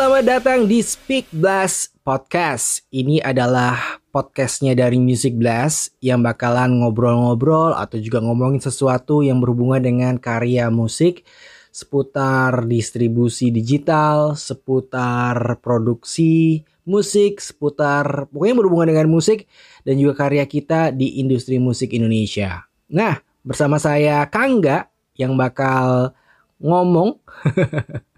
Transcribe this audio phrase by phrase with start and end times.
[0.00, 2.88] Selamat datang di Speak Blast Podcast.
[2.88, 9.84] Ini adalah podcastnya dari Music Blast yang bakalan ngobrol-ngobrol atau juga ngomongin sesuatu yang berhubungan
[9.84, 11.28] dengan karya musik
[11.68, 19.52] seputar distribusi digital, seputar produksi musik, seputar pokoknya berhubungan dengan musik
[19.84, 22.64] dan juga karya kita di industri musik Indonesia.
[22.88, 24.88] Nah, bersama saya Kangga
[25.20, 26.16] yang bakal
[26.56, 27.20] ngomong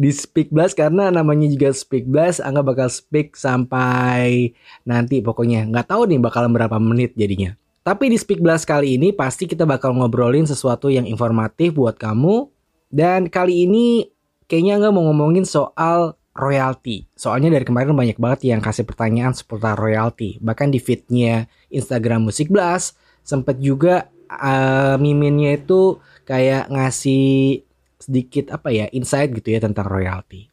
[0.00, 4.52] di Speak Blast karena namanya juga Speak Blast Angga bakal speak sampai
[4.88, 5.68] nanti pokoknya.
[5.68, 7.52] Nggak tahu nih bakalan berapa menit jadinya.
[7.82, 12.48] Tapi di Speak Blast kali ini pasti kita bakal ngobrolin sesuatu yang informatif buat kamu.
[12.92, 14.06] Dan kali ini
[14.46, 19.76] kayaknya Angga mau ngomongin soal royalti soalnya dari kemarin banyak banget yang kasih pertanyaan seputar
[19.76, 27.60] royalti bahkan di feednya Instagram Musik Blast sempet juga uh, miminnya itu kayak ngasih
[28.02, 30.50] sedikit apa ya insight gitu ya tentang royalti.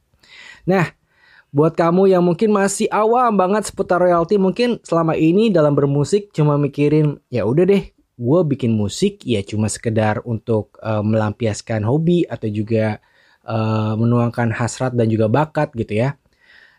[0.69, 0.85] Nah,
[1.49, 6.61] buat kamu yang mungkin masih awam banget seputar royalti, mungkin selama ini dalam bermusik cuma
[6.61, 7.89] mikirin ya udah deh,
[8.19, 13.01] gue bikin musik ya cuma sekedar untuk uh, melampiaskan hobi atau juga
[13.49, 16.13] uh, menuangkan hasrat dan juga bakat gitu ya.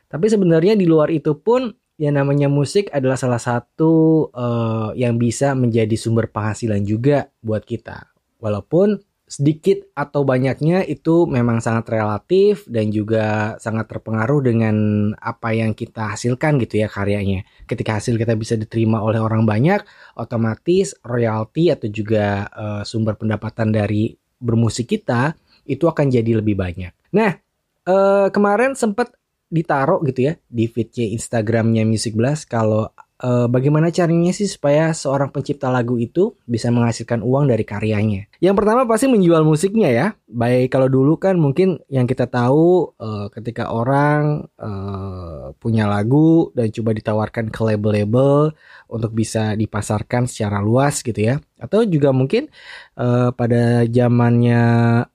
[0.07, 5.53] Tapi sebenarnya di luar itu pun yang namanya musik adalah salah satu uh, yang bisa
[5.53, 8.09] menjadi sumber penghasilan juga buat kita.
[8.41, 8.97] Walaupun
[9.31, 14.77] sedikit atau banyaknya itu memang sangat relatif dan juga sangat terpengaruh dengan
[15.23, 17.47] apa yang kita hasilkan gitu ya karyanya.
[17.71, 19.87] Ketika hasil kita bisa diterima oleh orang banyak,
[20.19, 24.11] otomatis royalti atau juga uh, sumber pendapatan dari
[24.43, 26.91] bermusik kita itu akan jadi lebih banyak.
[27.15, 27.39] Nah,
[27.87, 29.15] uh, kemarin sempat
[29.47, 35.31] ditaruh gitu ya di feednya Instagramnya Music Blast kalau uh, bagaimana caranya sih supaya seorang
[35.31, 38.27] pencipta lagu itu bisa menghasilkan uang dari karyanya?
[38.41, 40.07] Yang pertama pasti menjual musiknya ya.
[40.27, 46.73] Baik kalau dulu kan mungkin yang kita tahu uh, ketika orang uh, punya lagu dan
[46.73, 48.57] coba ditawarkan ke label-label
[48.89, 51.37] untuk bisa dipasarkan secara luas gitu ya.
[51.61, 52.49] Atau juga mungkin
[52.97, 54.63] uh, pada zamannya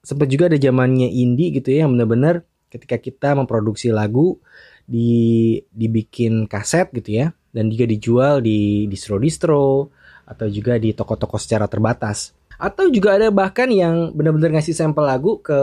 [0.05, 4.37] sempat juga ada zamannya indie gitu ya yang benar-benar ketika kita memproduksi lagu
[4.85, 9.87] di dibikin kaset gitu ya dan juga dijual di distro-distro
[10.27, 12.35] atau juga di toko-toko secara terbatas.
[12.59, 15.59] Atau juga ada bahkan yang benar-benar ngasih sampel lagu ke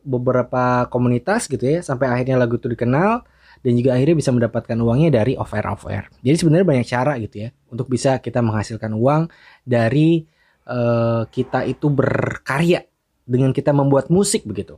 [0.00, 3.24] beberapa komunitas gitu ya sampai akhirnya lagu itu dikenal
[3.64, 6.08] dan juga akhirnya bisa mendapatkan uangnya dari off air.
[6.20, 9.28] Jadi sebenarnya banyak cara gitu ya untuk bisa kita menghasilkan uang
[9.64, 10.24] dari
[10.68, 12.84] uh, kita itu berkarya
[13.24, 14.76] dengan kita membuat musik begitu.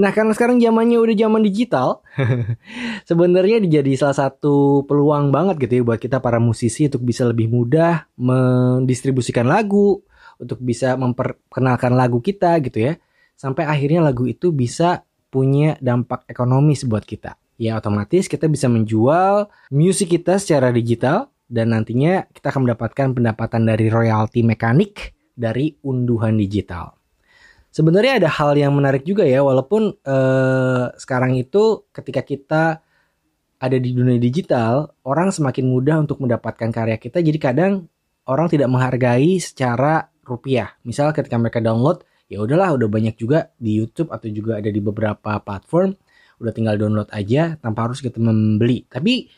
[0.00, 2.00] Nah karena sekarang zamannya udah zaman digital,
[3.08, 7.52] sebenarnya jadi salah satu peluang banget gitu ya buat kita para musisi untuk bisa lebih
[7.52, 10.00] mudah mendistribusikan lagu,
[10.40, 12.92] untuk bisa memperkenalkan lagu kita gitu ya,
[13.36, 17.36] sampai akhirnya lagu itu bisa punya dampak ekonomis buat kita.
[17.60, 23.68] Ya otomatis kita bisa menjual musik kita secara digital dan nantinya kita akan mendapatkan pendapatan
[23.68, 27.01] dari royalti mekanik dari unduhan digital
[27.72, 32.64] sebenarnya ada hal yang menarik juga ya walaupun eh, sekarang itu ketika kita
[33.62, 37.22] ada di dunia digital orang semakin mudah untuk mendapatkan karya kita.
[37.24, 37.72] Jadi kadang
[38.28, 40.74] orang tidak menghargai secara rupiah.
[40.84, 44.80] Misal ketika mereka download ya udahlah udah banyak juga di YouTube atau juga ada di
[44.82, 45.94] beberapa platform.
[46.42, 48.82] Udah tinggal download aja tanpa harus kita membeli.
[48.90, 49.30] Tapi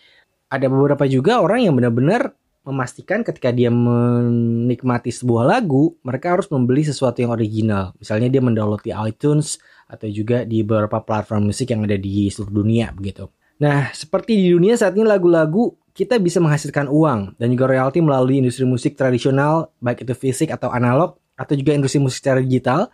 [0.48, 2.32] ada beberapa juga orang yang benar-benar
[2.64, 7.92] memastikan ketika dia menikmati sebuah lagu, mereka harus membeli sesuatu yang original.
[8.00, 12.64] Misalnya dia mendownload di iTunes atau juga di beberapa platform musik yang ada di seluruh
[12.64, 13.28] dunia begitu.
[13.60, 18.42] Nah, seperti di dunia saat ini lagu-lagu kita bisa menghasilkan uang dan juga royalti melalui
[18.42, 22.90] industri musik tradisional, baik itu fisik atau analog atau juga industri musik secara digital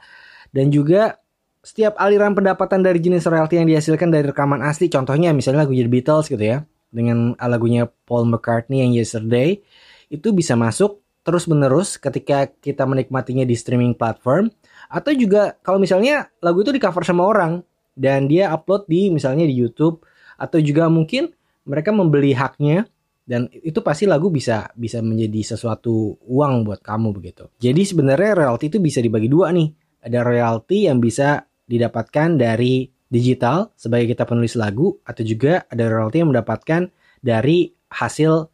[0.52, 1.16] dan juga
[1.60, 5.92] setiap aliran pendapatan dari jenis royalti yang dihasilkan dari rekaman asli contohnya misalnya lagu The
[5.92, 9.62] Beatles gitu ya dengan lagunya Paul McCartney yang Yesterday
[10.10, 14.50] itu bisa masuk terus menerus ketika kita menikmatinya di streaming platform
[14.90, 17.62] atau juga kalau misalnya lagu itu di cover sama orang
[17.94, 20.02] dan dia upload di misalnya di YouTube
[20.40, 21.30] atau juga mungkin
[21.68, 22.88] mereka membeli haknya
[23.28, 27.46] dan itu pasti lagu bisa bisa menjadi sesuatu uang buat kamu begitu.
[27.62, 29.70] Jadi sebenarnya royalti itu bisa dibagi dua nih.
[30.02, 36.22] Ada royalti yang bisa didapatkan dari digital sebagai kita penulis lagu atau juga ada royalti
[36.22, 36.88] yang mendapatkan
[37.20, 38.46] dari hasil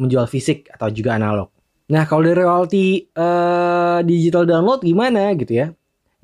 [0.00, 1.52] menjual fisik atau juga analog.
[1.92, 5.68] Nah kalau dari royalti uh, digital download gimana gitu ya?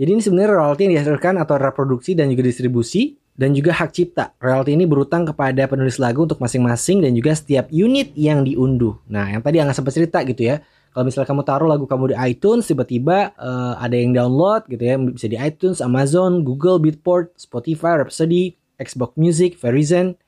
[0.00, 4.32] Jadi ini sebenarnya royalti yang dihasilkan atau reproduksi dan juga distribusi dan juga hak cipta.
[4.40, 8.96] Royalti ini berutang kepada penulis lagu untuk masing-masing dan juga setiap unit yang diunduh.
[9.12, 12.16] Nah yang tadi yang sempat cerita gitu ya kalau misalnya kamu taruh lagu kamu di
[12.18, 18.02] iTunes tiba-tiba uh, ada yang download gitu ya bisa di iTunes, Amazon, Google, Beatport, Spotify,
[18.02, 20.18] Rhapsody, Xbox Music, Verizon.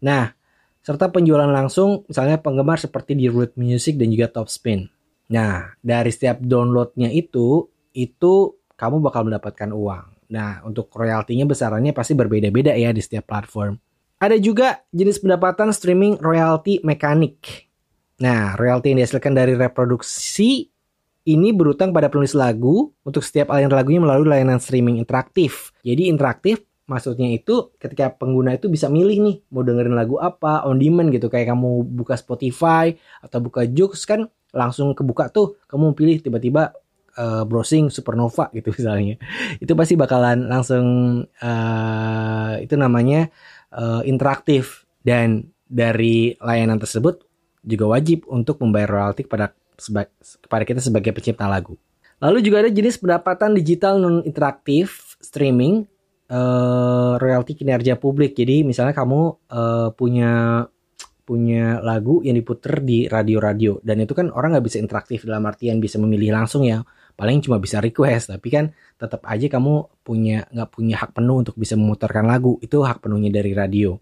[0.00, 0.32] Nah,
[0.80, 4.88] serta penjualan langsung misalnya penggemar seperti di Root Music dan juga Top Spin.
[5.28, 10.30] Nah, dari setiap downloadnya itu, itu kamu bakal mendapatkan uang.
[10.30, 13.78] Nah, untuk royaltinya besarannya pasti berbeda-beda ya di setiap platform.
[14.16, 17.65] Ada juga jenis pendapatan streaming royalti mekanik.
[18.16, 20.72] Nah, royalti yang dihasilkan dari reproduksi
[21.26, 25.74] ini berutang pada penulis lagu untuk setiap aliran lagunya melalui layanan streaming interaktif.
[25.82, 30.78] Jadi interaktif maksudnya itu ketika pengguna itu bisa milih nih mau dengerin lagu apa on
[30.78, 31.26] demand gitu.
[31.26, 36.72] Kayak kamu buka Spotify atau buka Joox kan langsung kebuka tuh kamu pilih tiba-tiba
[37.18, 39.18] uh, browsing Supernova gitu misalnya.
[39.58, 40.86] Itu pasti bakalan langsung
[41.26, 43.28] uh, itu namanya
[43.74, 44.86] uh, interaktif.
[45.06, 47.25] Dan dari layanan tersebut
[47.66, 49.52] juga wajib untuk membayar royalti kepada
[50.46, 51.76] kepada kita sebagai pencipta lagu.
[52.22, 55.84] Lalu juga ada jenis pendapatan digital non interaktif streaming
[56.32, 58.32] uh, royalti kinerja publik.
[58.32, 59.20] Jadi misalnya kamu
[59.52, 60.64] uh, punya
[61.26, 63.82] punya lagu yang diputer di radio-radio.
[63.82, 66.80] Dan itu kan orang nggak bisa interaktif dalam artian bisa memilih langsung ya.
[67.18, 68.32] Paling cuma bisa request.
[68.32, 72.56] Tapi kan tetap aja kamu punya nggak punya hak penuh untuk bisa memutarkan lagu.
[72.64, 73.98] Itu hak penuhnya dari radio.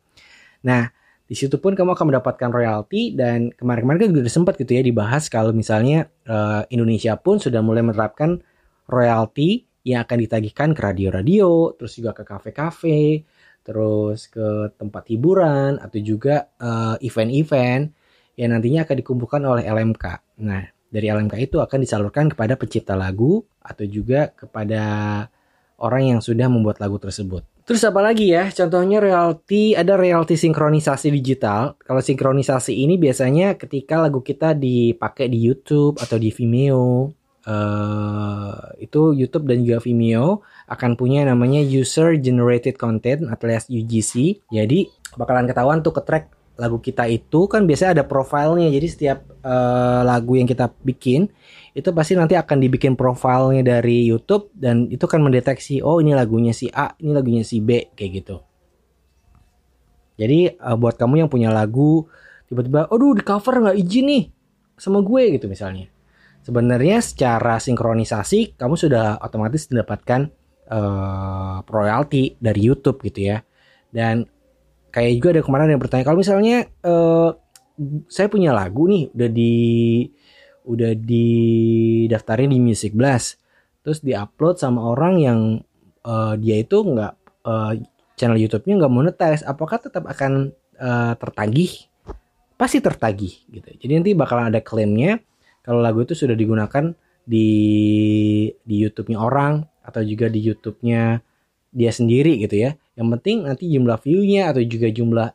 [0.69, 0.87] Nah
[1.25, 5.33] di situ pun kamu akan mendapatkan royalti dan kemarin-kemarin kan juga sempat gitu ya dibahas
[5.33, 8.45] kalau misalnya uh, Indonesia pun sudah mulai menerapkan
[8.85, 13.29] royalti yang akan ditagihkan ke radio-radio, terus juga ke kafe-kafe,
[13.61, 17.93] terus ke tempat hiburan atau juga eh, event-event
[18.41, 20.05] yang nantinya akan dikumpulkan oleh LMK.
[20.41, 24.83] Nah, dari LMK itu akan disalurkan kepada pencipta lagu atau juga kepada
[25.79, 27.43] orang yang sudah membuat lagu tersebut.
[27.65, 28.53] Terus apa lagi ya?
[28.53, 31.81] Contohnya royalti, ada royalti sinkronisasi digital.
[31.81, 37.09] Kalau sinkronisasi ini biasanya ketika lagu kita dipakai di YouTube atau di Vimeo
[37.49, 44.45] uh, itu YouTube dan juga Vimeo akan punya namanya user generated content alias UGC.
[44.53, 46.25] Jadi bakalan ketahuan tuh ke track
[46.61, 48.69] lagu kita itu kan biasanya ada profilnya.
[48.69, 51.29] Jadi setiap uh, lagu yang kita bikin
[51.77, 56.57] itu pasti nanti akan dibikin profilnya dari YouTube dan itu kan mendeteksi oh ini lagunya
[56.57, 58.37] si A, ini lagunya si B kayak gitu.
[60.17, 62.09] Jadi uh, buat kamu yang punya lagu
[62.49, 64.25] tiba-tiba, aduh di cover nggak izin nih
[64.75, 65.95] sama gue gitu misalnya
[66.45, 70.29] sebenarnya secara sinkronisasi kamu sudah otomatis mendapatkan
[70.69, 73.41] uh, royalti dari YouTube gitu ya.
[73.89, 74.29] Dan
[74.93, 77.33] kayak juga ada kemarin yang bertanya kalau misalnya uh,
[78.07, 79.55] saya punya lagu nih udah di
[80.65, 81.27] udah di
[82.09, 83.37] daftarin di Music Blast
[83.85, 85.41] terus diupload sama orang yang
[86.07, 87.13] uh, dia itu nggak
[87.45, 87.73] uh,
[88.17, 91.91] channel YouTube-nya nggak monetize apakah tetap akan uh, tertagih
[92.55, 95.21] pasti tertagih gitu jadi nanti bakalan ada klaimnya
[95.65, 96.95] kalau lagu itu sudah digunakan
[97.25, 97.49] di
[98.61, 101.25] di YouTube-nya orang atau juga di YouTube-nya
[101.75, 102.77] dia sendiri gitu ya.
[102.95, 105.29] Yang penting nanti jumlah view-nya atau juga jumlah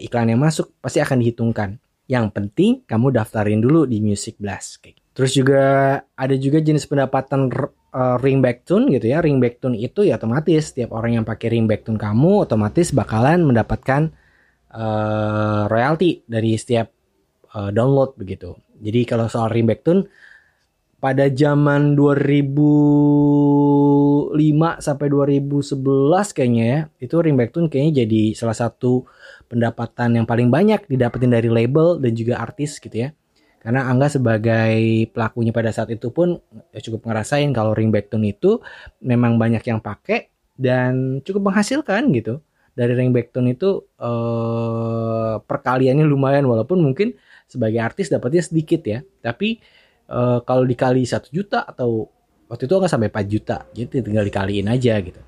[0.00, 1.76] iklan yang masuk pasti akan dihitungkan.
[2.04, 4.82] Yang penting kamu daftarin dulu di Music Blast.
[4.84, 5.00] Gitu.
[5.14, 5.62] Terus juga
[6.02, 7.48] ada juga jenis pendapatan
[7.94, 9.22] uh, ringback tune gitu ya.
[9.22, 14.10] Ringback tune itu ya otomatis setiap orang yang pakai ringback tune kamu otomatis bakalan mendapatkan
[14.74, 16.90] uh, royalti dari setiap
[17.54, 18.58] uh, download begitu.
[18.82, 20.10] Jadi kalau soal ringback tune
[21.04, 24.40] pada zaman 2005
[24.80, 29.04] sampai 2011 kayaknya ya, itu ringback tune kayaknya jadi salah satu
[29.44, 33.12] pendapatan yang paling banyak didapetin dari label dan juga artis gitu ya.
[33.60, 34.80] Karena Angga sebagai
[35.12, 36.40] pelakunya pada saat itu pun
[36.72, 38.64] ya cukup ngerasain kalau ringback tune itu
[39.04, 42.40] memang banyak yang pakai dan cukup menghasilkan gitu.
[42.72, 47.12] Dari ringback tune itu eh, perkaliannya lumayan walaupun mungkin
[47.44, 49.60] sebagai artis dapatnya sedikit ya tapi
[50.08, 52.08] uh, kalau dikali satu juta atau
[52.48, 55.22] waktu itu nggak sampai 4 juta jadi tinggal dikaliin aja gitu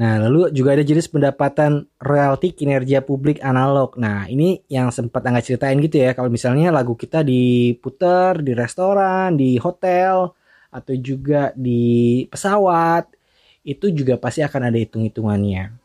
[0.00, 4.00] Nah, lalu juga ada jenis pendapatan royalti kinerja publik analog.
[4.00, 6.16] Nah, ini yang sempat Angga ceritain gitu ya.
[6.16, 10.32] Kalau misalnya lagu kita diputar di restoran, di hotel,
[10.72, 13.12] atau juga di pesawat,
[13.60, 15.79] itu juga pasti akan ada hitung-hitungannya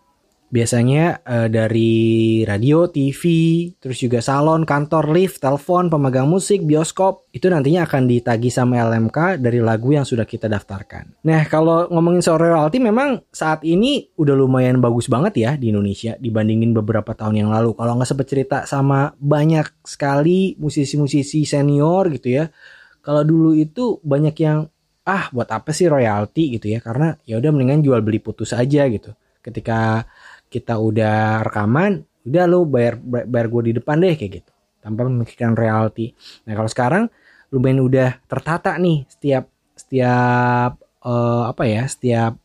[0.56, 3.22] biasanya uh, dari radio, TV,
[3.76, 9.44] terus juga salon, kantor, lift, telepon, pemegang musik, bioskop, itu nantinya akan ditagi sama LMK
[9.44, 11.20] dari lagu yang sudah kita daftarkan.
[11.28, 16.16] Nah, kalau ngomongin soal royalti memang saat ini udah lumayan bagus banget ya di Indonesia
[16.16, 17.76] dibandingin beberapa tahun yang lalu.
[17.76, 22.48] Kalau nggak sempat cerita sama banyak sekali musisi-musisi senior gitu ya.
[23.04, 24.72] Kalau dulu itu banyak yang
[25.06, 28.88] ah buat apa sih royalti gitu ya karena ya udah mendingan jual beli putus aja
[28.88, 29.12] gitu.
[29.44, 30.08] Ketika
[30.50, 35.54] kita udah rekaman udah lu bayar bayar gue di depan deh kayak gitu tanpa memikirkan
[35.54, 36.14] reality
[36.46, 37.04] nah kalau sekarang
[37.54, 42.38] lumayan udah tertata nih setiap setiap uh, apa ya setiap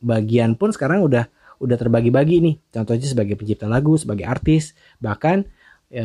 [0.00, 1.28] bagian pun sekarang udah
[1.60, 2.56] udah terbagi-bagi nih.
[2.72, 5.48] Contohnya sebagai pencipta lagu, sebagai artis, bahkan
[5.88, 6.04] e,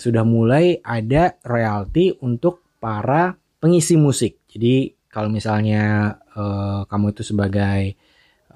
[0.00, 4.40] sudah mulai ada royalti untuk para pengisi musik.
[4.48, 6.42] Jadi kalau misalnya e,
[6.88, 7.96] kamu itu sebagai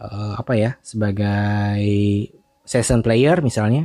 [0.01, 0.09] e,
[0.41, 1.85] apa ya, sebagai
[2.65, 3.85] session player misalnya,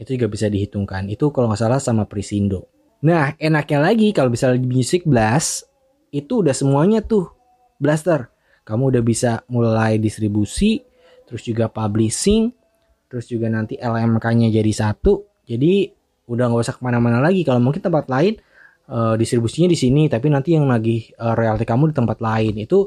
[0.00, 1.12] itu juga bisa dihitungkan.
[1.12, 2.72] Itu kalau nggak salah sama Prisindo.
[3.04, 5.68] Nah, enaknya lagi kalau bisa Music Blast
[6.12, 7.28] itu udah semuanya tuh
[7.80, 8.32] Blaster.
[8.64, 10.80] Kamu udah bisa mulai distribusi,
[11.24, 12.52] terus juga publishing,
[13.08, 15.42] terus juga nanti LMK-nya jadi satu.
[15.48, 15.88] Jadi
[16.30, 17.42] udah nggak usah ke mana-mana lagi.
[17.42, 18.36] Kalau mungkin tempat lain
[18.92, 22.86] uh, distribusinya di sini, tapi nanti yang lagi uh, royalti kamu di tempat lain itu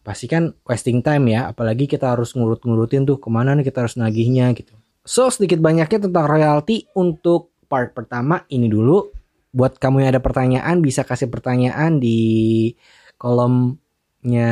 [0.00, 1.50] pasti kan wasting time ya.
[1.52, 4.74] Apalagi kita harus ngurut-ngurutin tuh ke mana nih kita harus nagihnya gitu.
[5.04, 9.14] So sedikit banyaknya tentang royalti untuk part pertama ini dulu
[9.50, 12.70] buat kamu yang ada pertanyaan bisa kasih pertanyaan di
[13.18, 14.50] kolomnya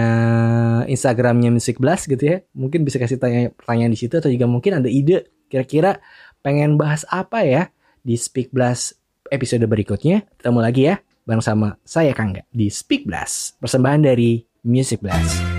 [0.91, 2.37] Instagramnya Music Blast gitu ya.
[2.57, 6.01] Mungkin bisa kasih tanya pertanyaan di situ atau juga mungkin ada ide kira-kira
[6.43, 7.69] pengen bahas apa ya
[8.03, 8.97] di Speak Blast
[9.29, 10.25] episode berikutnya.
[10.41, 10.97] Ketemu lagi ya
[11.29, 15.58] bareng sama saya Kangga di Speak Blast persembahan dari Music Blast.